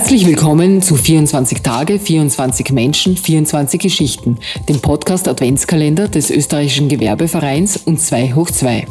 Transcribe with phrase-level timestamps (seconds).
[0.00, 7.76] Herzlich willkommen zu 24 Tage, 24 Menschen, 24 Geschichten, dem Podcast Adventskalender des österreichischen Gewerbevereins
[7.76, 8.86] und 2 hoch 2.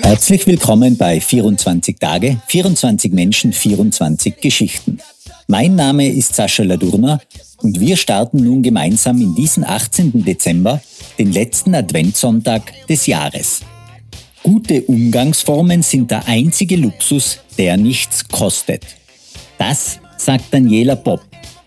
[0.00, 4.98] Herzlich willkommen bei 24 Tage, 24 Menschen, 24 Geschichten.
[5.48, 7.20] Mein Name ist Sascha Ladurna
[7.58, 10.24] und wir starten nun gemeinsam in diesen 18.
[10.24, 10.80] Dezember,
[11.18, 13.60] den letzten Adventssonntag des Jahres.
[14.42, 18.84] Gute Umgangsformen sind der einzige Luxus, der nichts kostet.
[19.58, 21.20] Das sagt Daniela Bob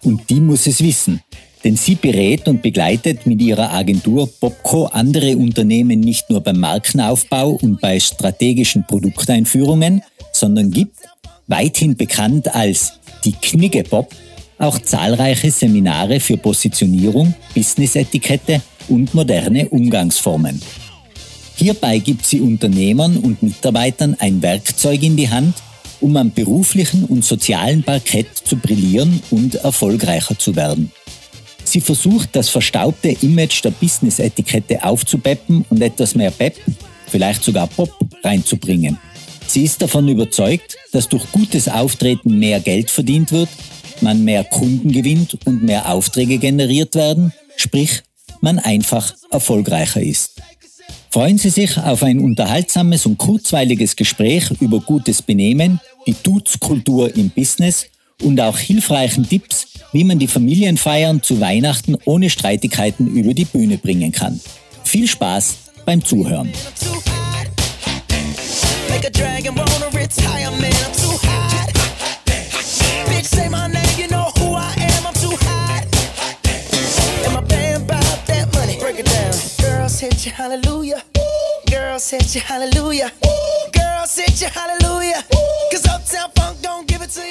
[0.04, 1.22] und die muss es wissen,
[1.66, 7.58] denn sie berät und begleitet mit ihrer Agentur Bobco andere Unternehmen nicht nur beim Markenaufbau
[7.60, 11.00] und bei strategischen Produkteinführungen, sondern gibt,
[11.48, 14.14] weithin bekannt als die Knigge Bob,
[14.60, 20.62] auch zahlreiche Seminare für Positionierung, Business-Etikette und moderne Umgangsformen.
[21.56, 25.56] Hierbei gibt sie Unternehmern und Mitarbeitern ein Werkzeug in die Hand,
[26.00, 30.92] um am beruflichen und sozialen Parkett zu brillieren und erfolgreicher zu werden.
[31.66, 36.56] Sie versucht, das verstaubte Image der Business-Etikette aufzupeppen und etwas mehr Pep,
[37.08, 37.92] vielleicht sogar Pop,
[38.24, 38.98] reinzubringen.
[39.48, 43.50] Sie ist davon überzeugt, dass durch gutes Auftreten mehr Geld verdient wird,
[44.02, 48.04] man mehr Kunden gewinnt und mehr Aufträge generiert werden, sprich,
[48.42, 50.42] man einfach erfolgreicher ist.
[51.10, 57.30] Freuen Sie sich auf ein unterhaltsames und kurzweiliges Gespräch über gutes Benehmen, die Dutzkultur im
[57.30, 57.88] Business
[58.22, 63.78] und auch hilfreichen Tipps, wie man die Familienfeiern zu Weihnachten ohne Streitigkeiten über die Bühne
[63.78, 64.42] bringen kann.
[64.84, 66.52] Viel Spaß beim Zuhören.
[80.38, 81.02] Hallelujah.
[81.68, 83.12] Girls hit you, hallelujah.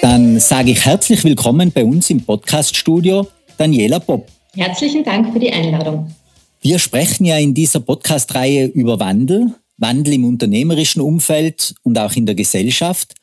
[0.02, 4.28] Dann sage ich herzlich willkommen bei uns im Podcaststudio Daniela Bob.
[4.56, 6.12] Herzlichen Dank für die Einladung.
[6.60, 12.26] Wir sprechen ja in dieser Podcast-Reihe über Wandel, Wandel im unternehmerischen Umfeld und auch in
[12.26, 13.14] der Gesellschaft.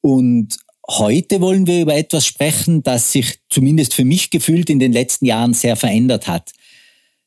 [0.00, 0.56] Und
[0.88, 5.26] heute wollen wir über etwas sprechen, das sich zumindest für mich gefühlt in den letzten
[5.26, 6.50] Jahren sehr verändert hat.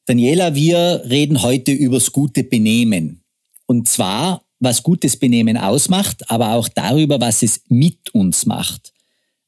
[0.08, 3.24] Daniela, wir reden heute übers gute Benehmen.
[3.66, 8.94] Und zwar, was gutes Benehmen ausmacht, aber auch darüber, was es mit uns macht.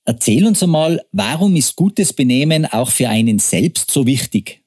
[0.06, 4.62] Erzähl uns einmal, warum ist gutes Benehmen auch für einen selbst so wichtig?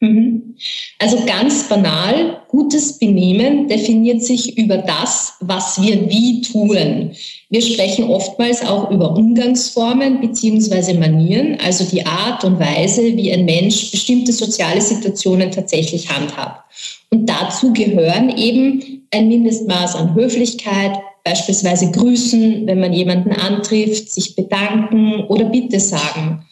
[0.00, 0.56] Mhm.
[0.98, 7.12] Also ganz banal, gutes Benehmen definiert sich über das, was wir wie tun.
[7.48, 13.46] Wir sprechen oftmals auch über Umgangsformen beziehungsweise Manieren, also die Art und Weise, wie ein
[13.46, 16.62] Mensch bestimmte soziale Situationen tatsächlich handhabt.
[17.10, 24.36] Und dazu gehören eben ein Mindestmaß an Höflichkeit, beispielsweise grüßen, wenn man jemanden antrifft, sich
[24.36, 26.44] bedanken oder Bitte sagen.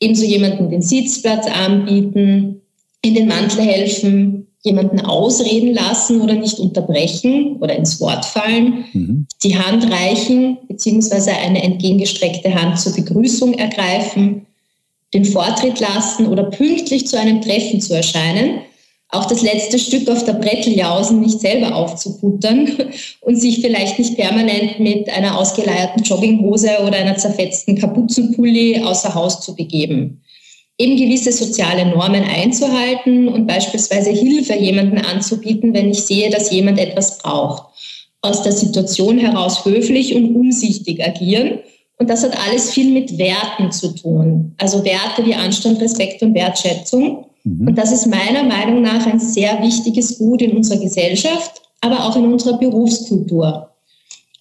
[0.00, 2.62] Ebenso jemanden den Sitzplatz anbieten,
[3.02, 9.26] in den Mantel helfen, jemanden ausreden lassen oder nicht unterbrechen oder ins Wort fallen, mhm.
[9.42, 14.46] die Hand reichen beziehungsweise eine entgegengestreckte Hand zur Begrüßung ergreifen,
[15.14, 18.60] den Vortritt lassen oder pünktlich zu einem Treffen zu erscheinen,
[19.12, 22.68] auch das letzte Stück auf der Bretteljausen nicht selber aufzuputtern
[23.20, 29.40] und sich vielleicht nicht permanent mit einer ausgeleierten Jogginghose oder einer zerfetzten Kapuzenpulli außer Haus
[29.40, 30.22] zu begeben
[30.78, 36.78] eben gewisse soziale Normen einzuhalten und beispielsweise Hilfe jemanden anzubieten, wenn ich sehe, dass jemand
[36.78, 37.64] etwas braucht.
[38.20, 41.60] Aus der Situation heraus höflich und umsichtig agieren.
[41.98, 44.54] Und das hat alles viel mit Werten zu tun.
[44.58, 47.26] Also Werte wie Anstand, Respekt und Wertschätzung.
[47.44, 47.68] Mhm.
[47.68, 52.16] Und das ist meiner Meinung nach ein sehr wichtiges Gut in unserer Gesellschaft, aber auch
[52.16, 53.68] in unserer Berufskultur.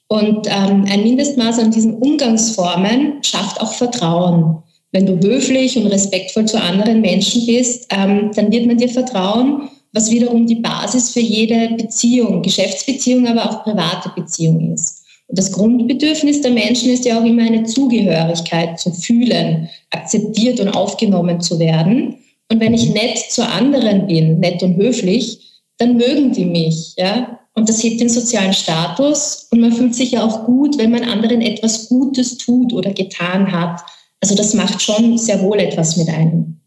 [0.08, 4.58] Und ähm, ein Mindestmaß an diesen Umgangsformen schafft auch Vertrauen.
[4.92, 9.70] Wenn du höflich und respektvoll zu anderen Menschen bist, ähm, dann wird man dir vertrauen,
[9.94, 15.02] was wiederum die Basis für jede Beziehung, Geschäftsbeziehung, aber auch private Beziehung ist.
[15.28, 20.70] Und das Grundbedürfnis der Menschen ist ja auch immer eine Zugehörigkeit zu fühlen, akzeptiert und
[20.70, 22.16] aufgenommen zu werden.
[22.52, 27.40] Und wenn ich nett zu anderen bin, nett und höflich, dann mögen die mich, ja.
[27.54, 31.04] Und das hebt den sozialen Status und man fühlt sich ja auch gut, wenn man
[31.04, 33.82] anderen etwas Gutes tut oder getan hat
[34.22, 36.60] also das macht schon sehr wohl etwas mit einem.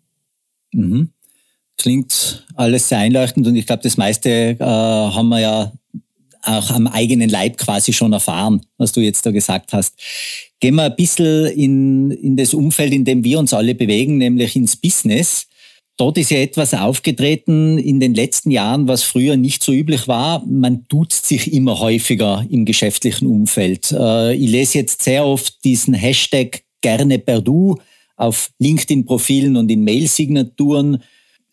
[0.72, 1.10] Mhm.
[1.78, 5.72] Klingt alles sehr einleuchtend und ich glaube, das meiste äh, haben wir ja
[6.42, 9.94] auch am eigenen Leib quasi schon erfahren, was du jetzt da gesagt hast.
[10.60, 14.54] Gehen wir ein bisschen in, in das Umfeld, in dem wir uns alle bewegen, nämlich
[14.56, 15.46] ins Business.
[15.96, 20.44] Dort ist ja etwas aufgetreten in den letzten Jahren, was früher nicht so üblich war.
[20.44, 23.92] Man duzt sich immer häufiger im geschäftlichen Umfeld.
[23.92, 27.76] Äh, ich lese jetzt sehr oft diesen Hashtag gerne per Du
[28.16, 31.02] auf LinkedIn-Profilen und in Mail-Signaturen.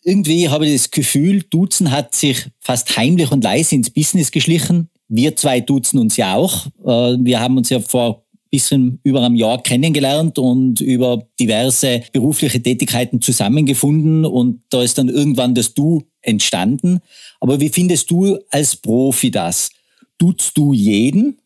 [0.02, 4.90] Irgendwie habe ich das Gefühl, Duzen hat sich fast heimlich und leise ins Business geschlichen.
[5.08, 6.66] Wir zwei duzen uns ja auch.
[6.84, 12.62] Äh, wir haben uns ja vor bisschen über einem Jahr kennengelernt und über diverse berufliche
[12.62, 17.00] Tätigkeiten zusammengefunden und da ist dann irgendwann das Du entstanden.
[17.40, 19.70] Aber wie findest du als Profi das?
[20.18, 21.38] Tutst du jeden?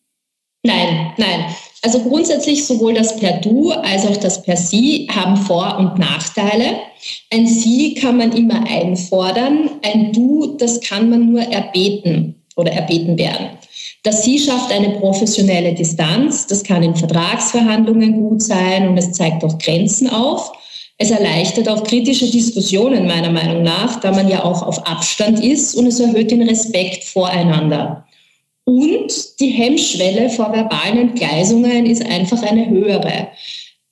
[0.64, 1.46] Nein, nein.
[1.82, 6.80] Also grundsätzlich sowohl das per Du als auch das per Sie haben Vor- und Nachteile.
[7.32, 13.16] Ein Sie kann man immer einfordern, ein Du, das kann man nur erbeten oder erbeten
[13.16, 13.50] werden.
[14.06, 16.46] Das Sie schafft eine professionelle Distanz.
[16.46, 20.52] Das kann in Vertragsverhandlungen gut sein und es zeigt auch Grenzen auf.
[20.96, 25.74] Es erleichtert auch kritische Diskussionen meiner Meinung nach, da man ja auch auf Abstand ist
[25.74, 28.06] und es erhöht den Respekt voreinander.
[28.62, 33.26] Und die Hemmschwelle vor verbalen Entgleisungen ist einfach eine höhere.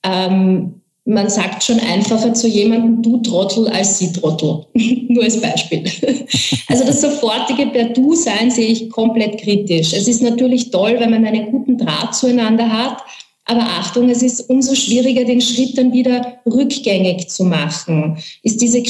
[0.05, 4.64] Ähm, man sagt schon einfacher zu jemandem, du Trottel, als sie Trottel.
[5.08, 5.84] Nur als Beispiel.
[6.68, 9.92] also das sofortige per Du sein sehe ich komplett kritisch.
[9.92, 13.02] Es ist natürlich toll, wenn man einen guten Draht zueinander hat,
[13.46, 18.16] aber Achtung, es ist umso schwieriger, den Schritt dann wieder rückgängig zu machen.
[18.42, 18.82] Ist diese,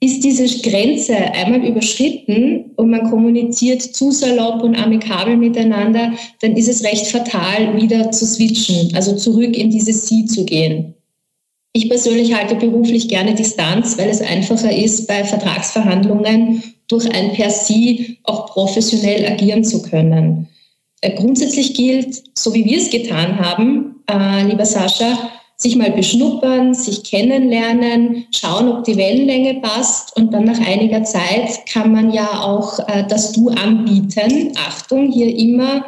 [0.00, 6.68] ist diese Grenze einmal überschritten und man kommuniziert zu salopp und amikabel miteinander, dann ist
[6.68, 10.94] es recht fatal, wieder zu switchen, also zurück in dieses Sie zu gehen.
[11.72, 17.50] Ich persönlich halte beruflich gerne Distanz, weil es einfacher ist, bei Vertragsverhandlungen durch ein Per
[17.50, 20.48] Sie auch professionell agieren zu können.
[21.00, 25.30] Äh, grundsätzlich gilt, so wie wir es getan haben, äh, lieber Sascha,
[25.60, 31.66] sich mal beschnuppern, sich kennenlernen, schauen, ob die Wellenlänge passt und dann nach einiger Zeit
[31.66, 34.52] kann man ja auch äh, das Du anbieten.
[34.56, 35.84] Achtung, hier immer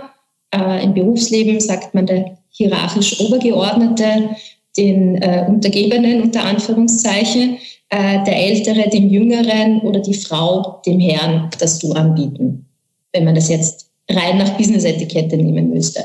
[0.52, 4.30] äh, im Berufsleben sagt man der hierarchisch Obergeordnete,
[4.76, 7.58] den äh, Untergebenen unter Anführungszeichen,
[7.90, 12.66] äh, der Ältere dem Jüngeren oder die Frau dem Herrn das Du anbieten,
[13.12, 16.04] wenn man das jetzt rein nach Business-Etikette nehmen müsste.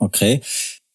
[0.00, 0.40] Okay.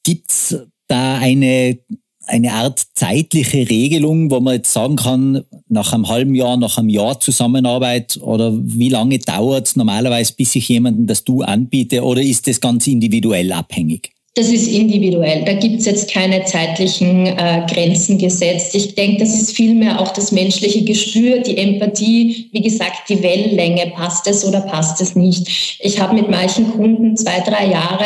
[0.04, 0.56] Gibt's
[0.88, 1.78] da eine,
[2.25, 6.89] eine Art zeitliche Regelung, wo man jetzt sagen kann, nach einem halben Jahr, nach einem
[6.89, 12.22] Jahr Zusammenarbeit oder wie lange dauert es normalerweise, bis ich jemanden das Du anbiete oder
[12.22, 14.12] ist das ganz individuell abhängig?
[14.38, 15.45] Das ist individuell.
[15.45, 18.75] Da gibt es jetzt keine zeitlichen äh, Grenzen gesetzt.
[18.75, 23.94] Ich denke, das ist vielmehr auch das menschliche Gespür, die Empathie, wie gesagt, die Wellenlänge.
[23.95, 25.80] Passt es oder passt es nicht?
[25.80, 28.06] Ich habe mit manchen Kunden zwei, drei Jahre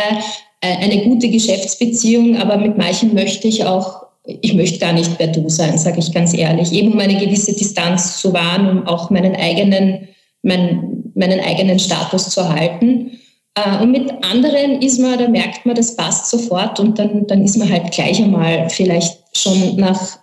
[0.67, 5.49] eine gute Geschäftsbeziehung, aber mit manchen möchte ich auch, ich möchte gar nicht per Du
[5.49, 9.35] sein, sage ich ganz ehrlich, eben um eine gewisse Distanz zu wahren, um auch meinen
[9.35, 10.07] eigenen,
[10.43, 13.11] mein, meinen eigenen Status zu halten.
[13.55, 17.43] Äh, und mit anderen ist man, da merkt man, das passt sofort und dann, dann
[17.43, 20.19] ist man halt gleich einmal vielleicht schon nach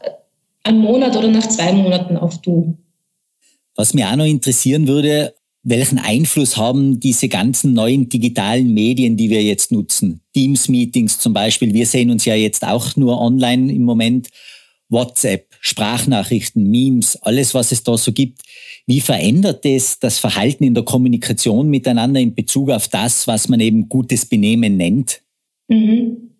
[0.62, 2.76] einem Monat oder nach zwei Monaten auf Du.
[3.74, 5.34] Was mir auch noch interessieren würde,
[5.68, 10.20] welchen Einfluss haben diese ganzen neuen digitalen Medien, die wir jetzt nutzen?
[10.34, 11.74] Teams-Meetings zum Beispiel.
[11.74, 14.28] Wir sehen uns ja jetzt auch nur online im Moment.
[14.88, 18.40] WhatsApp, Sprachnachrichten, Memes, alles, was es da so gibt.
[18.86, 23.60] Wie verändert es das Verhalten in der Kommunikation miteinander in Bezug auf das, was man
[23.60, 25.20] eben gutes Benehmen nennt?
[25.68, 26.30] Mhm.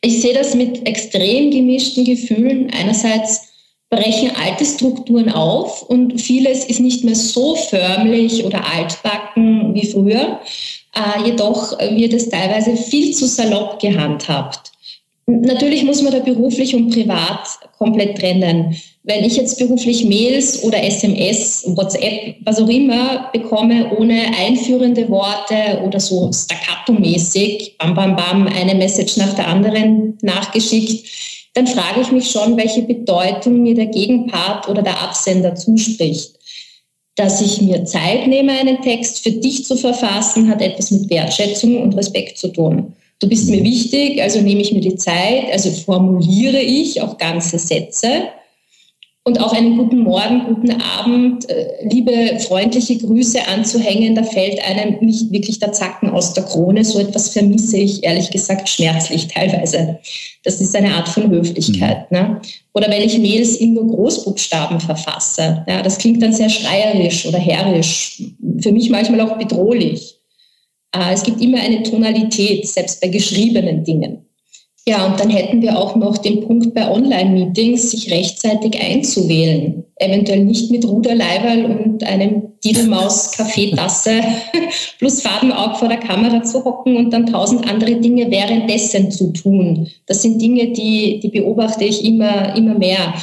[0.00, 2.70] Ich sehe das mit extrem gemischten Gefühlen.
[2.70, 3.49] Einerseits
[3.90, 10.40] brechen alte Strukturen auf und vieles ist nicht mehr so förmlich oder altbacken wie früher.
[10.94, 14.70] Äh, jedoch wird es teilweise viel zu salopp gehandhabt.
[15.26, 17.46] Natürlich muss man da beruflich und privat
[17.78, 18.76] komplett trennen.
[19.02, 25.82] Wenn ich jetzt beruflich Mails oder SMS, WhatsApp, was auch immer bekomme, ohne einführende Worte
[25.84, 31.06] oder so staccato-mäßig, bam, bam, bam, eine Message nach der anderen nachgeschickt,
[31.54, 36.36] dann frage ich mich schon, welche Bedeutung mir der Gegenpart oder der Absender zuspricht.
[37.16, 41.82] Dass ich mir Zeit nehme, einen Text für dich zu verfassen, hat etwas mit Wertschätzung
[41.82, 42.94] und Respekt zu tun.
[43.18, 47.58] Du bist mir wichtig, also nehme ich mir die Zeit, also formuliere ich auch ganze
[47.58, 48.28] Sätze.
[49.24, 54.96] Und auch einen guten Morgen, guten Abend, äh, liebe freundliche Grüße anzuhängen, da fällt einem
[55.00, 56.84] nicht wirklich der Zacken aus der Krone.
[56.84, 59.98] So etwas vermisse ich ehrlich gesagt schmerzlich teilweise.
[60.42, 62.10] Das ist eine Art von Höflichkeit.
[62.10, 62.16] Mhm.
[62.16, 62.40] Ne?
[62.72, 67.38] Oder wenn ich Mails in nur Großbuchstaben verfasse, ja, das klingt dann sehr schreierisch oder
[67.38, 68.22] herrisch,
[68.60, 70.18] für mich manchmal auch bedrohlich.
[70.96, 74.29] Äh, es gibt immer eine Tonalität, selbst bei geschriebenen Dingen.
[74.88, 79.84] Ja, und dann hätten wir auch noch den Punkt bei Online-Meetings, sich rechtzeitig einzuwählen.
[79.96, 84.22] Eventuell nicht mit Ruderleiberl und einem Didelmaus-Kaffeetasse
[84.98, 89.88] plus Farbenauge vor der Kamera zu hocken und dann tausend andere Dinge währenddessen zu tun.
[90.06, 93.14] Das sind Dinge, die, die beobachte ich immer, immer mehr.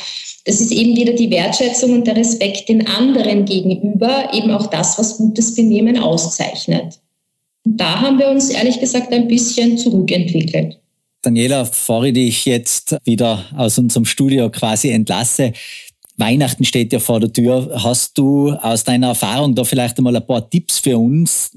[0.45, 4.97] Das ist eben wieder die Wertschätzung und der Respekt den anderen gegenüber, eben auch das,
[4.97, 6.99] was gutes Benehmen auszeichnet.
[7.65, 10.79] Und da haben wir uns ehrlich gesagt ein bisschen zurückentwickelt.
[11.27, 15.51] Daniela, bevor ich dich jetzt wieder aus unserem Studio quasi entlasse,
[16.15, 17.69] Weihnachten steht ja vor der Tür.
[17.83, 21.51] Hast du aus deiner Erfahrung da vielleicht einmal ein paar Tipps für uns?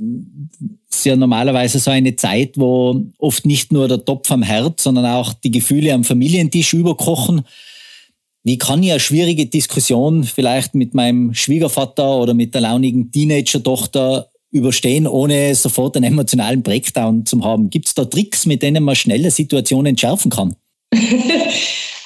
[0.91, 5.07] Ist ja normalerweise so eine Zeit, wo oft nicht nur der Topf am Herd, sondern
[5.07, 7.43] auch die Gefühle am Familientisch überkochen.
[8.43, 14.30] Wie kann ich eine schwierige Diskussion vielleicht mit meinem Schwiegervater oder mit der launigen Teenager-Tochter
[14.51, 17.71] überstehen, ohne sofort einen emotionalen Breakdown zu haben?
[17.71, 20.57] Gibt es da Tricks, mit denen man schnelle Situationen entschärfen kann?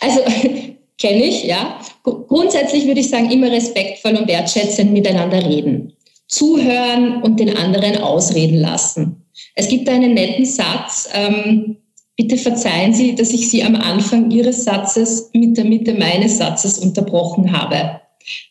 [0.00, 0.20] also
[0.98, 1.80] kenne ich, ja.
[2.02, 5.92] Grundsätzlich würde ich sagen, immer respektvoll und wertschätzend miteinander reden.
[6.28, 9.24] Zuhören und den anderen ausreden lassen.
[9.54, 11.76] Es gibt einen netten Satz, ähm,
[12.16, 16.78] bitte verzeihen Sie, dass ich Sie am Anfang Ihres Satzes mit der Mitte meines Satzes
[16.78, 18.00] unterbrochen habe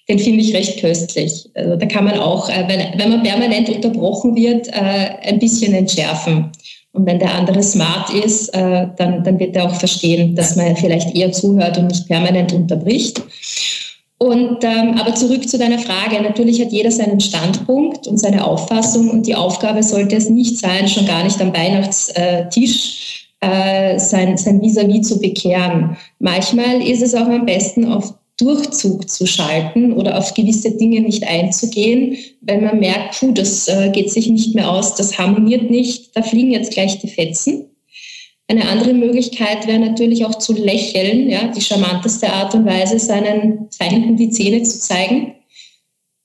[0.09, 1.49] den finde ich recht köstlich.
[1.53, 4.71] Also da kann man auch, äh, wenn, wenn man permanent unterbrochen wird, äh,
[5.23, 6.51] ein bisschen entschärfen.
[6.91, 10.75] Und wenn der andere smart ist, äh, dann, dann wird er auch verstehen, dass man
[10.75, 13.21] vielleicht eher zuhört und nicht permanent unterbricht.
[14.19, 16.21] Und, ähm, aber zurück zu deiner Frage.
[16.21, 20.87] Natürlich hat jeder seinen Standpunkt und seine Auffassung und die Aufgabe sollte es nicht sein,
[20.87, 25.97] schon gar nicht am Weihnachtstisch äh, sein, sein Vis-à-vis -vis zu bekehren.
[26.19, 31.23] Manchmal ist es auch am besten, auf Durchzug zu schalten oder auf gewisse Dinge nicht
[31.27, 36.15] einzugehen, weil man merkt, puh, das äh, geht sich nicht mehr aus, das harmoniert nicht,
[36.15, 37.65] da fliegen jetzt gleich die Fetzen.
[38.47, 43.69] Eine andere Möglichkeit wäre natürlich auch zu lächeln, ja, die charmanteste Art und Weise, seinen
[43.71, 45.35] Feinden die Zähne zu zeigen.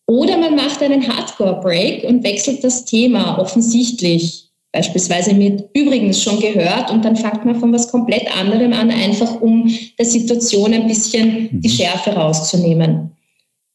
[0.07, 6.91] Oder man macht einen Hardcore-Break und wechselt das Thema offensichtlich beispielsweise mit übrigens schon gehört
[6.91, 11.61] und dann fängt man von was komplett anderem an, einfach um der Situation ein bisschen
[11.61, 11.73] die mhm.
[11.73, 13.13] Schärfe rauszunehmen.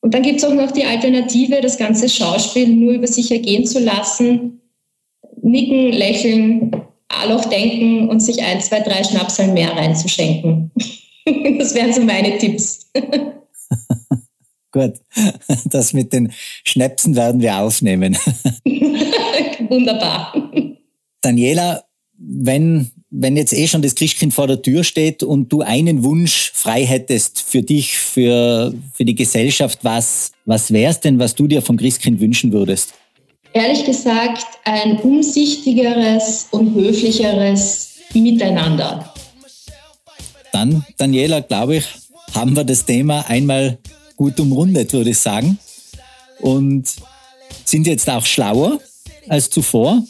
[0.01, 3.65] Und dann gibt es auch noch die Alternative, das ganze Schauspiel nur über sich ergehen
[3.65, 4.61] zu lassen,
[5.41, 6.71] nicken, lächeln,
[7.07, 10.71] A-Loch denken und sich ein, zwei, drei Schnapseln mehr reinzuschenken.
[11.57, 12.91] das wären so meine Tipps.
[14.71, 14.93] Gut,
[15.65, 16.33] das mit den
[16.63, 18.17] Schnäpsen werden wir aufnehmen.
[19.69, 20.33] Wunderbar.
[21.23, 21.83] Daniela,
[22.17, 26.51] wenn, wenn jetzt eh schon das Christkind vor der Tür steht und du einen Wunsch
[26.53, 31.61] frei hättest für dich, für, für die Gesellschaft, was, was wär's denn, was du dir
[31.61, 32.93] vom Christkind wünschen würdest?
[33.53, 39.13] Ehrlich gesagt, ein umsichtigeres und höflicheres Miteinander.
[40.51, 41.85] Dann, Daniela, glaube ich,
[42.33, 43.77] haben wir das Thema einmal
[44.15, 45.57] gut umrundet, würde ich sagen.
[46.41, 46.85] Und
[47.65, 48.79] sind jetzt auch schlauer
[49.29, 50.03] als zuvor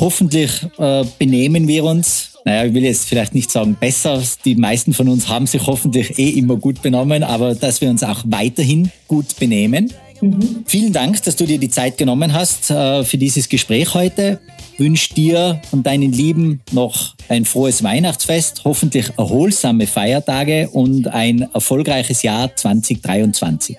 [0.00, 4.94] Hoffentlich äh, benehmen wir uns, naja, ich will jetzt vielleicht nicht sagen besser, die meisten
[4.94, 8.90] von uns haben sich hoffentlich eh immer gut benommen, aber dass wir uns auch weiterhin
[9.08, 9.92] gut benehmen.
[10.20, 10.64] Mhm.
[10.66, 14.38] Vielen Dank, dass du dir die Zeit genommen hast äh, für dieses Gespräch heute.
[14.78, 22.22] Wünsche dir und deinen Lieben noch ein frohes Weihnachtsfest, hoffentlich erholsame Feiertage und ein erfolgreiches
[22.22, 23.76] Jahr 2023.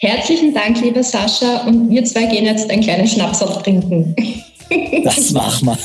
[0.00, 4.14] Herzlichen Dank, lieber Sascha, und wir zwei gehen jetzt einen kleinen Schnaps trinken.
[5.04, 5.78] Das machen wir.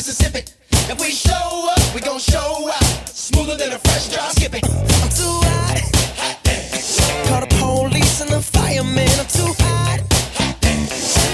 [0.06, 0.44] Mississippi.
[0.92, 3.08] If we show up, we gon' show out.
[3.08, 4.32] Smoother than a fresh drop.
[4.32, 4.62] Skip it.
[4.62, 5.80] I'm too hot.
[6.20, 9.08] hot Call the police and the fireman.
[9.18, 10.00] I'm too hot.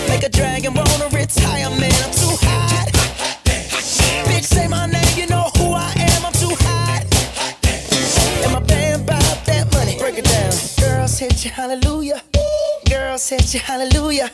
[0.06, 1.98] hot Make a dragon, wanna retire, man.
[2.04, 2.92] I'm too hot.
[4.30, 6.26] Bitch, say my name, you know who I am.
[6.26, 7.02] I'm too hot.
[8.44, 8.60] And my
[9.46, 9.98] that money.
[9.98, 10.52] Break it down.
[10.78, 12.22] Girls hit you, hallelujah.
[12.88, 14.30] Girls hit you, hallelujah.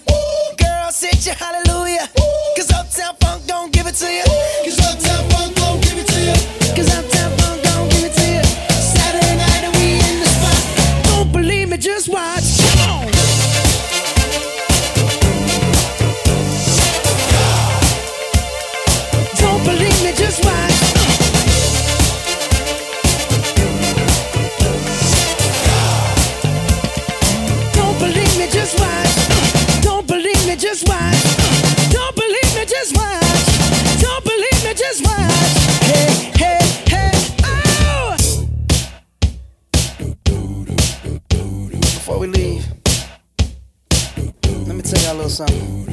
[45.27, 45.89] Little something.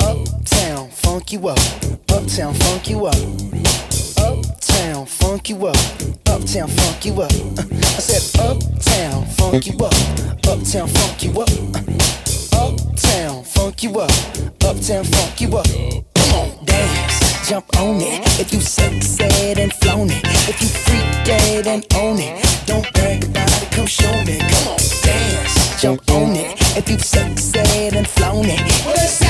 [0.00, 1.58] Uptown, funk you up.
[2.10, 3.14] Uptown, funk you up.
[4.18, 5.76] Uptown, funk you up.
[6.26, 7.32] Uptown, funk you up.
[7.60, 9.94] I said, Uptown, funk you up.
[10.46, 11.50] Uptown, funk you up.
[12.52, 14.10] Uptown, funk you up.
[14.64, 15.66] Uptown, funk you up.
[16.14, 18.40] Come on, dance, jump on it.
[18.40, 20.24] If you sexed and flown it.
[20.48, 22.42] If you freak dead and own it.
[22.66, 24.38] Don't brag about it, come show me.
[24.38, 26.43] Come on, dance, jump on it.
[26.76, 29.23] If you've sexed and flown it.